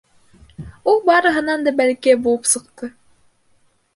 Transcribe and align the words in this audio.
Ул 0.93 1.01
барыһынан 1.09 1.67
дә 1.67 1.75
бәләкәй 1.81 2.19
булып 2.23 2.49
сыҡты. 2.53 2.89